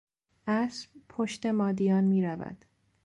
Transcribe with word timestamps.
اسب 0.47 0.89
پشت 1.09 1.45
مادیان 1.45 2.03
میرود. 2.03 2.65